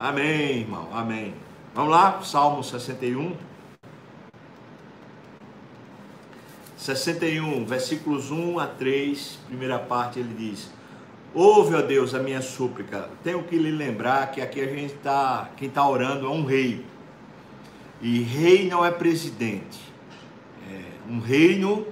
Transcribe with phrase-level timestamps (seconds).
[0.00, 0.90] Amém, irmão.
[0.92, 1.34] Amém.
[1.74, 3.34] Vamos lá, Salmo 61.
[6.76, 10.70] 61, versículos 1 a 3, primeira parte, ele diz:
[11.34, 13.10] Ouve, ó Deus, a minha súplica.
[13.24, 16.86] Tenho que lhe lembrar que aqui a gente está, quem está orando é um rei.
[18.00, 19.80] E rei não é presidente.
[20.70, 21.84] É, um reino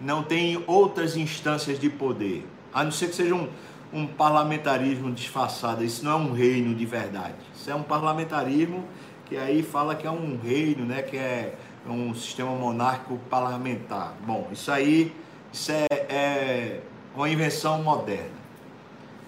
[0.00, 3.48] não tem outras instâncias de poder, a não ser que seja um,
[3.92, 5.84] um parlamentarismo disfarçado.
[5.84, 7.34] Isso não é um reino de verdade.
[7.54, 8.84] Isso é um parlamentarismo
[9.26, 11.02] que aí fala que é um reino, né?
[11.02, 11.54] Que é
[11.86, 14.14] um sistema monárquico parlamentar.
[14.26, 15.12] Bom, isso aí
[15.52, 16.80] isso é, é
[17.14, 18.40] uma invenção moderna.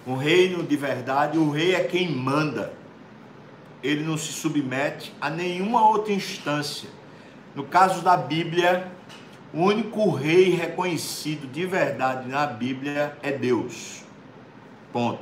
[0.07, 2.73] Um reino de verdade, o rei é quem manda.
[3.81, 6.89] Ele não se submete a nenhuma outra instância.
[7.53, 8.91] No caso da Bíblia,
[9.53, 14.02] o único rei reconhecido de verdade na Bíblia é Deus.
[14.93, 15.19] Ponto.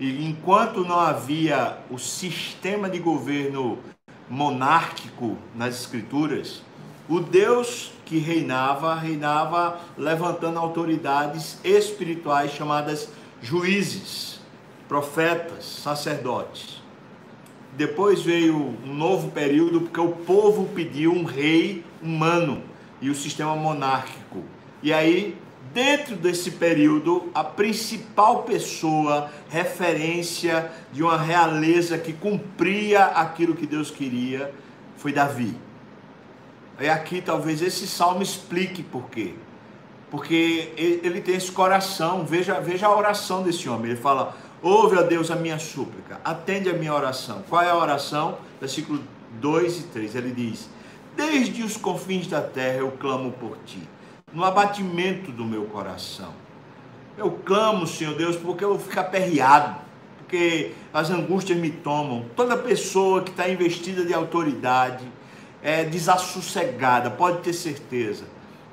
[0.00, 3.78] E enquanto não havia o sistema de governo
[4.28, 6.62] monárquico nas escrituras,
[7.08, 14.40] o Deus que reinava, reinava levantando autoridades espirituais chamadas juízes,
[14.88, 16.82] profetas, sacerdotes.
[17.76, 22.62] Depois veio um novo período porque o povo pediu um rei humano
[23.00, 24.42] e o sistema monárquico.
[24.82, 25.36] E aí,
[25.72, 33.90] dentro desse período, a principal pessoa, referência de uma realeza que cumpria aquilo que Deus
[33.90, 34.52] queria,
[34.96, 35.56] foi Davi.
[36.80, 39.34] E aqui talvez esse salmo explique por quê.
[40.10, 43.90] Porque ele tem esse coração, veja, veja a oração desse homem.
[43.90, 47.44] Ele fala: Ouve a Deus a minha súplica, atende a minha oração.
[47.48, 48.38] Qual é a oração?
[48.58, 49.02] Versículo
[49.40, 50.14] 2 e 3.
[50.14, 50.70] Ele diz:
[51.14, 53.82] Desde os confins da terra eu clamo por ti,
[54.32, 56.32] no abatimento do meu coração.
[57.16, 59.76] Eu clamo, Senhor Deus, porque eu vou ficar aperreado,
[60.18, 62.26] porque as angústias me tomam.
[62.36, 65.04] Toda pessoa que está investida de autoridade
[65.62, 68.24] é desassossegada, pode ter certeza.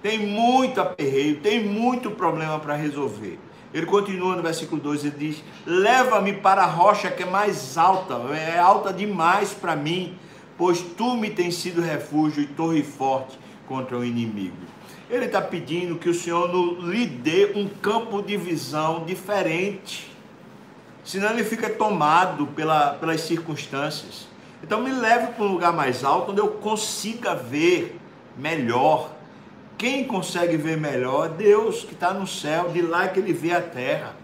[0.01, 3.39] Tem muito aperreio, tem muito problema para resolver.
[3.73, 8.13] Ele continua no versículo 2, ele diz: Leva-me para a rocha que é mais alta,
[8.33, 10.17] é alta demais para mim
[10.57, 14.55] pois tu me tens sido refúgio e torre forte contra o inimigo.
[15.09, 16.49] Ele está pedindo que o Senhor
[16.83, 20.11] lhe dê um campo de visão diferente,
[21.03, 24.27] senão ele fica tomado pela, pelas circunstâncias.
[24.63, 27.99] Então me leve para um lugar mais alto, onde eu consiga ver
[28.37, 29.11] melhor.
[29.77, 33.51] Quem consegue ver melhor é Deus que está no céu, de lá que ele vê
[33.51, 34.15] a terra.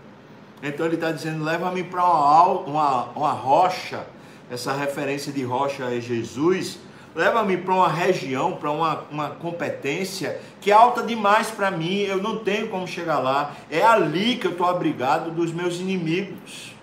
[0.64, 4.06] Então ele está dizendo: leva-me para uma, uma, uma rocha
[4.52, 6.78] essa referência de rocha é Jesus,
[7.14, 12.22] leva-me para uma região, para uma, uma competência que é alta demais para mim, eu
[12.22, 13.56] não tenho como chegar lá.
[13.70, 16.74] É ali que eu estou abrigado dos meus inimigos.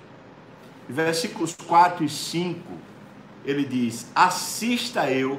[0.88, 2.60] Versículos 4 e 5,
[3.44, 5.38] ele diz: Assista eu,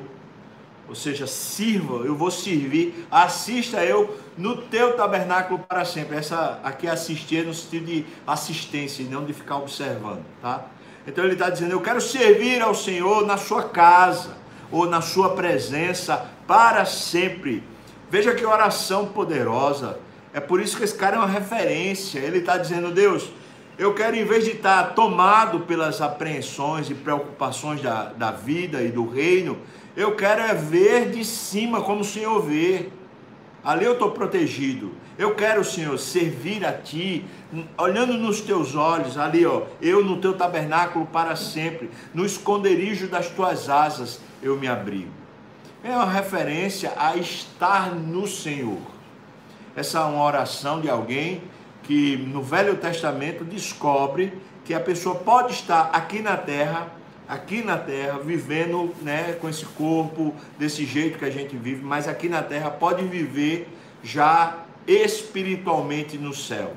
[0.87, 6.17] ou seja, sirva, eu vou servir, assista eu no teu tabernáculo para sempre.
[6.17, 10.65] Essa aqui é assistir no sentido de assistência, e não de ficar observando, tá?
[11.07, 14.39] Então ele está dizendo: Eu quero servir ao Senhor na sua casa
[14.71, 17.63] ou na sua presença para sempre.
[18.09, 19.99] Veja que oração poderosa.
[20.33, 22.19] É por isso que esse cara é uma referência.
[22.19, 23.29] Ele está dizendo: Deus,
[23.77, 28.89] eu quero, em vez de estar tomado pelas apreensões e preocupações da, da vida e
[28.89, 29.57] do reino,
[29.95, 32.89] eu quero é ver de cima como o Senhor vê.
[33.63, 34.93] Ali eu estou protegido.
[35.17, 37.25] Eu quero, Senhor, servir a Ti,
[37.77, 43.27] olhando nos Teus olhos, ali, ó, eu no Teu tabernáculo para sempre, no esconderijo das
[43.29, 45.11] Tuas asas eu me abrigo.
[45.83, 48.79] É uma referência a estar no Senhor.
[49.75, 51.41] Essa é uma oração de alguém
[51.83, 54.33] que no Velho Testamento descobre
[54.65, 56.87] que a pessoa pode estar aqui na terra,
[57.29, 62.07] aqui na terra, vivendo né, com esse corpo, desse jeito que a gente vive, mas
[62.07, 63.69] aqui na terra pode viver
[64.01, 66.73] já espiritualmente no céu.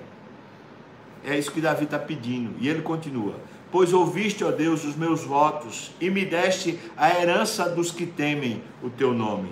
[1.24, 2.54] É isso que Davi está pedindo.
[2.60, 3.36] E ele continua:
[3.70, 8.62] Pois ouviste, ó Deus, os meus votos e me deste a herança dos que temem
[8.82, 9.48] o teu nome.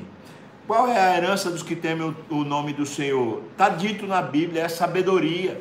[0.66, 3.42] Qual é a herança dos que temem o nome do Senhor?
[3.52, 5.60] Está dito na Bíblia, é sabedoria.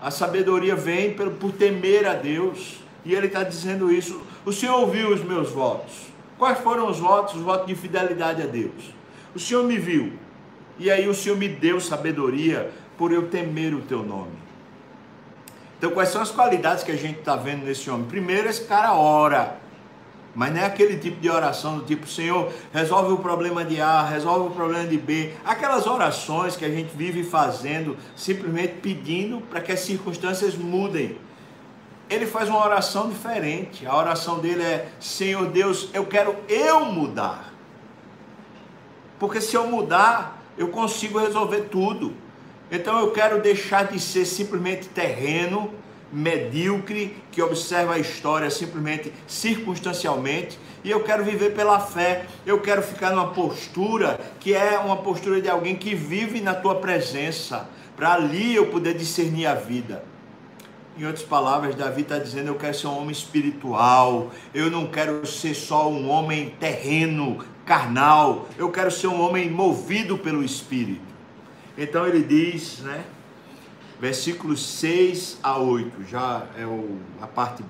[0.00, 2.87] A sabedoria vem por temer a Deus.
[3.04, 4.20] E ele está dizendo isso.
[4.44, 6.08] O Senhor ouviu os meus votos.
[6.36, 7.34] Quais foram os votos?
[7.34, 8.94] Os votos de fidelidade a Deus.
[9.34, 10.12] O Senhor me viu.
[10.78, 14.38] E aí o Senhor me deu sabedoria por eu temer o teu nome.
[15.78, 18.06] Então, quais são as qualidades que a gente está vendo nesse homem?
[18.06, 19.58] Primeiro, esse cara ora.
[20.34, 24.04] Mas não é aquele tipo de oração do tipo, Senhor, resolve o problema de A,
[24.04, 25.32] resolve o problema de B.
[25.44, 31.16] Aquelas orações que a gente vive fazendo, simplesmente pedindo para que as circunstâncias mudem.
[32.08, 33.86] Ele faz uma oração diferente.
[33.86, 37.52] A oração dele é: Senhor Deus, eu quero eu mudar.
[39.18, 42.14] Porque se eu mudar, eu consigo resolver tudo.
[42.70, 45.72] Então eu quero deixar de ser simplesmente terreno,
[46.12, 52.26] medíocre, que observa a história simplesmente circunstancialmente, e eu quero viver pela fé.
[52.46, 56.76] Eu quero ficar numa postura que é uma postura de alguém que vive na tua
[56.76, 60.04] presença, para ali eu poder discernir a vida.
[60.98, 65.24] Em outras palavras, Davi está dizendo: Eu quero ser um homem espiritual, eu não quero
[65.24, 71.06] ser só um homem terreno, carnal, eu quero ser um homem movido pelo Espírito.
[71.76, 73.04] Então ele diz, né?
[74.00, 77.62] Versículos 6 a 8, já é o, a parte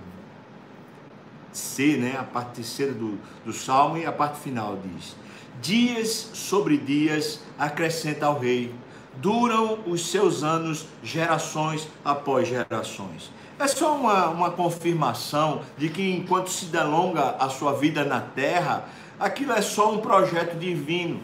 [1.53, 2.17] C, né?
[2.19, 5.15] A parte terceira do, do salmo e a parte final diz:
[5.61, 8.75] Dias sobre dias acrescenta ao rei
[9.21, 13.31] duram os seus anos gerações após gerações.
[13.59, 18.85] É só uma, uma confirmação de que enquanto se delonga a sua vida na terra,
[19.19, 21.21] aquilo é só um projeto divino.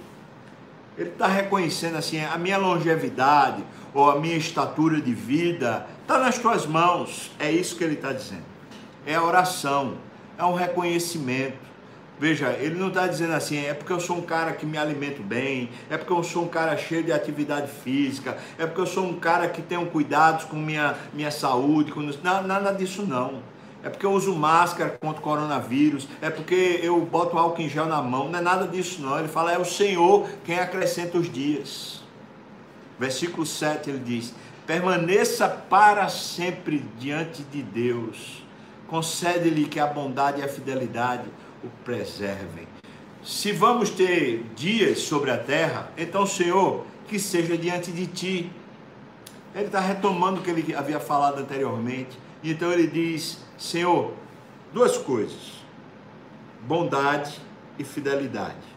[0.99, 6.38] Ele está reconhecendo assim, a minha longevidade ou a minha estatura de vida está nas
[6.38, 7.31] tuas mãos.
[7.38, 8.44] É isso que ele está dizendo.
[9.06, 9.94] É a oração,
[10.37, 11.58] é um reconhecimento.
[12.19, 15.20] Veja, ele não está dizendo assim, é porque eu sou um cara que me alimento
[15.20, 19.05] bem, é porque eu sou um cara cheio de atividade física, é porque eu sou
[19.05, 22.00] um cara que tenho cuidados com minha, minha saúde, com...
[22.00, 23.43] Não, nada disso não.
[23.82, 27.87] É porque eu uso máscara contra o coronavírus, é porque eu boto álcool em gel
[27.87, 29.19] na mão, não é nada disso não.
[29.19, 32.02] Ele fala, é o Senhor quem acrescenta os dias.
[32.99, 34.34] Versículo 7 ele diz:
[34.66, 38.43] permaneça para sempre diante de Deus,
[38.87, 41.25] concede-lhe que a bondade e a fidelidade
[41.64, 42.66] o preservem.
[43.25, 48.50] Se vamos ter dias sobre a terra, então, Senhor, que seja diante de ti.
[49.55, 52.19] Ele está retomando o que ele havia falado anteriormente.
[52.43, 54.12] Então ele diz: Senhor,
[54.72, 55.64] duas coisas:
[56.62, 57.40] bondade
[57.78, 58.75] e fidelidade.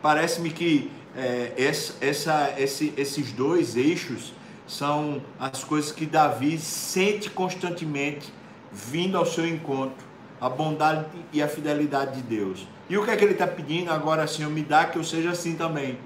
[0.00, 4.32] Parece-me que é, essa, essa, esse, esses dois eixos
[4.66, 8.32] são as coisas que Davi sente constantemente
[8.70, 10.05] vindo ao seu encontro
[10.40, 12.66] a bondade e a fidelidade de Deus.
[12.88, 15.30] E o que é que ele está pedindo agora, Senhor, me dá que eu seja
[15.30, 15.98] assim também.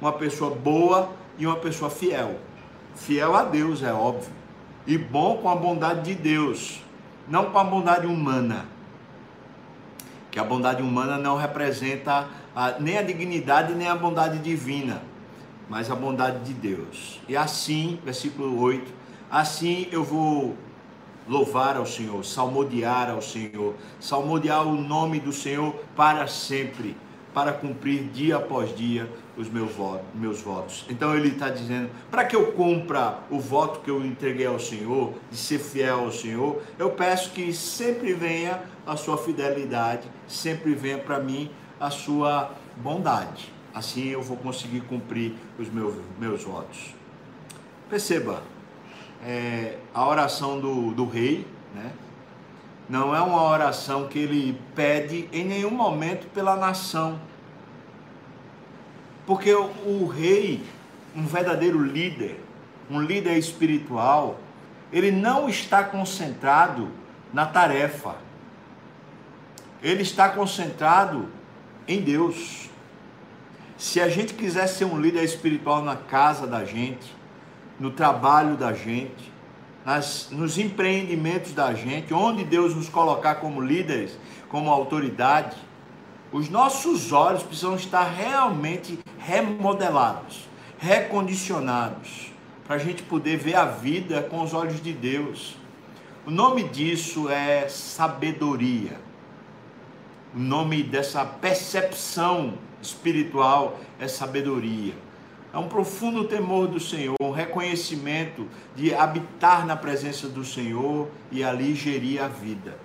[0.00, 2.36] Uma pessoa boa e uma pessoa fiel.
[2.94, 4.32] Fiel a Deus, é óbvio.
[4.86, 6.82] E bom com a bondade de Deus,
[7.28, 8.66] não com a bondade humana.
[10.30, 15.02] Que a bondade humana não representa a, nem a dignidade nem a bondade divina,
[15.68, 17.20] mas a bondade de Deus.
[17.28, 18.92] E assim, versículo 8,
[19.30, 20.56] assim eu vou
[21.28, 26.96] louvar ao Senhor, salmodiar ao Senhor, salmodiar o nome do Senhor para sempre,
[27.34, 30.06] para cumprir dia após dia os meus votos.
[30.14, 30.86] Meus votos.
[30.88, 35.14] Então ele está dizendo: para que eu cumpra o voto que eu entreguei ao Senhor,
[35.30, 40.98] de ser fiel ao Senhor, eu peço que sempre venha a sua fidelidade, sempre venha
[40.98, 43.52] para mim a sua bondade.
[43.74, 46.94] Assim eu vou conseguir cumprir os meus, meus votos.
[47.90, 48.42] Perceba,
[49.24, 51.92] é, a oração do, do rei, né?
[52.88, 57.18] não é uma oração que ele pede em nenhum momento pela nação.
[59.26, 60.64] Porque o, o rei,
[61.14, 62.40] um verdadeiro líder,
[62.90, 64.38] um líder espiritual,
[64.92, 66.88] ele não está concentrado
[67.32, 68.16] na tarefa.
[69.82, 71.28] Ele está concentrado
[71.88, 72.70] em Deus.
[73.76, 77.14] Se a gente quiser ser um líder espiritual na casa da gente,
[77.78, 79.32] no trabalho da gente,
[79.84, 84.18] nas, nos empreendimentos da gente, onde Deus nos colocar como líderes,
[84.48, 85.56] como autoridade,
[86.32, 92.32] os nossos olhos precisam estar realmente remodelados, recondicionados,
[92.66, 95.56] para a gente poder ver a vida com os olhos de Deus.
[96.26, 99.00] O nome disso é sabedoria.
[100.34, 104.94] O nome dessa percepção espiritual é sabedoria.
[105.52, 111.42] É um profundo temor do Senhor, um reconhecimento de habitar na presença do Senhor e
[111.42, 112.78] ali gerir a vida.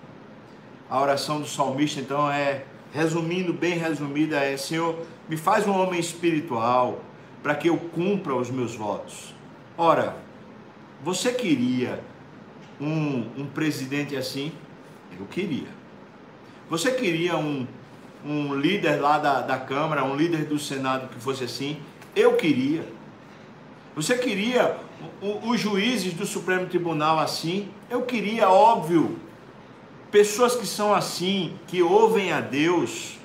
[0.90, 2.64] A oração do salmista, então, é,
[2.94, 7.02] resumindo, bem resumida, é: Senhor, me faz um homem espiritual
[7.42, 9.34] para que eu cumpra os meus votos.
[9.78, 10.16] Ora,
[11.04, 12.00] você queria
[12.80, 14.52] um, um presidente assim?
[15.20, 15.68] Eu queria.
[16.70, 17.68] Você queria um,
[18.26, 21.78] um líder lá da, da Câmara, um líder do Senado que fosse assim?
[22.16, 22.86] Eu queria.
[23.96, 24.78] Você queria
[25.22, 27.70] os juízes do Supremo Tribunal assim?
[27.90, 29.20] Eu queria, óbvio.
[30.10, 33.18] Pessoas que são assim, que ouvem a Deus,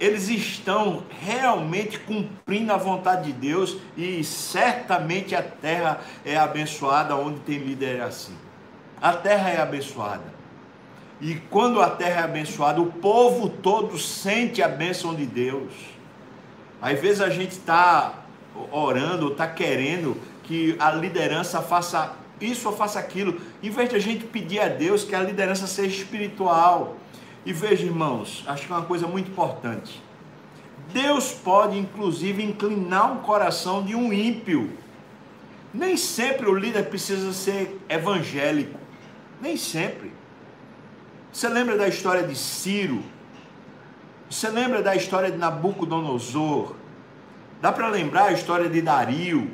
[0.00, 7.40] eles estão realmente cumprindo a vontade de Deus e certamente a terra é abençoada onde
[7.40, 8.36] tem líder assim.
[9.00, 10.34] A terra é abençoada.
[11.20, 15.72] E quando a terra é abençoada, o povo todo sente a bênção de Deus.
[16.80, 18.24] Às vezes a gente está
[18.70, 23.98] orando, está querendo que a liderança faça isso ou faça aquilo, em vez de a
[23.98, 26.96] gente pedir a Deus que a liderança seja espiritual.
[27.46, 30.02] E veja, irmãos, acho que é uma coisa muito importante.
[30.92, 34.70] Deus pode, inclusive, inclinar o coração de um ímpio.
[35.72, 38.78] Nem sempre o líder precisa ser evangélico.
[39.40, 40.12] Nem sempre.
[41.32, 43.02] Você lembra da história de Ciro?
[44.28, 46.74] Você lembra da história de Nabucodonosor?
[47.60, 49.50] Dá para lembrar a história de Dario?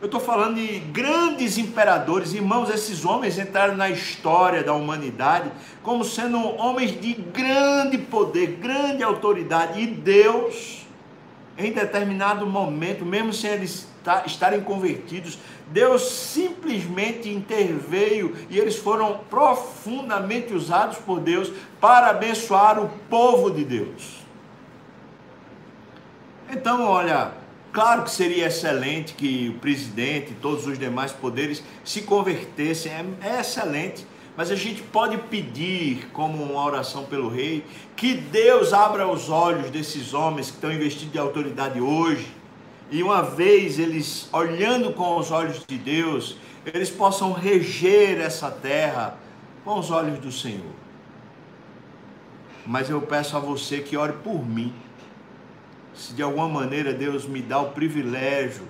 [0.00, 5.50] Eu estou falando de grandes imperadores, irmãos, esses homens entraram na história da humanidade
[5.82, 10.83] como sendo homens de grande poder, grande autoridade, e Deus,
[11.56, 13.88] em determinado momento, mesmo sem eles
[14.26, 22.88] estarem convertidos, Deus simplesmente interveio e eles foram profundamente usados por Deus para abençoar o
[23.08, 24.24] povo de Deus.
[26.50, 27.32] Então, olha,
[27.74, 33.04] Claro que seria excelente que o presidente e todos os demais poderes se convertessem, é,
[33.20, 34.06] é, excelente,
[34.36, 37.64] mas a gente pode pedir, como uma oração pelo rei,
[37.94, 42.26] que Deus abra os olhos desses homens que estão investidos de autoridade hoje,
[42.90, 46.36] e uma vez eles olhando com os olhos de Deus,
[46.66, 49.16] eles possam reger essa terra
[49.64, 50.74] com os olhos do Senhor.
[52.66, 54.72] Mas eu peço a você que ore por mim
[55.94, 58.64] se de alguma maneira Deus me dá o privilégio,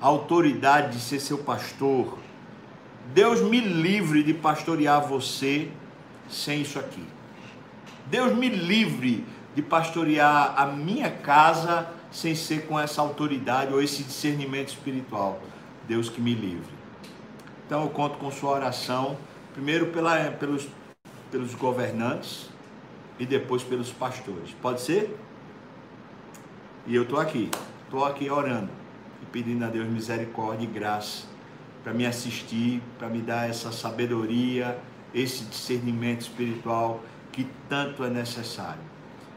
[0.00, 2.18] a autoridade de ser seu pastor,
[3.14, 5.70] Deus me livre de pastorear você
[6.28, 7.02] sem isso aqui.
[8.06, 9.24] Deus me livre
[9.54, 15.40] de pastorear a minha casa sem ser com essa autoridade ou esse discernimento espiritual.
[15.86, 16.72] Deus que me livre.
[17.66, 19.16] Então eu conto com sua oração,
[19.54, 20.68] primeiro pela, pelos,
[21.30, 22.50] pelos governantes
[23.18, 24.54] e depois pelos pastores.
[24.60, 25.18] Pode ser?
[26.86, 27.50] E eu estou aqui,
[27.84, 28.70] estou aqui orando
[29.22, 31.37] e pedindo a Deus misericórdia e graça
[31.82, 34.78] para me assistir, para me dar essa sabedoria,
[35.14, 38.80] esse discernimento espiritual que tanto é necessário.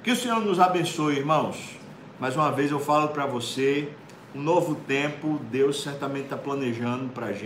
[0.03, 1.77] Que o Senhor nos abençoe, irmãos.
[2.19, 3.89] Mais uma vez eu falo para você,
[4.33, 7.39] um novo tempo, Deus certamente está planejando para a gente.